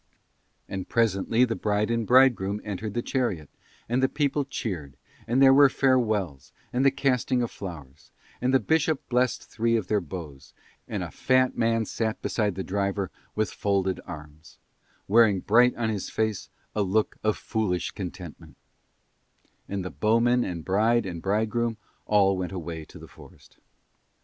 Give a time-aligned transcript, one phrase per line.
[0.67, 3.51] And presently the bride and bridegroom entered the chariot,
[3.87, 8.09] and the people cheered; and there were farewells and the casting of flowers;
[8.41, 10.55] and the bishop blessed three of their bows;
[10.87, 14.57] and a fat man sat beside the driver with folded arms,
[15.07, 18.57] wearing bright on his face a look of foolish contentment;
[19.69, 21.77] and the bowmen and bride and bridegroom
[22.07, 23.59] all went away to the forest.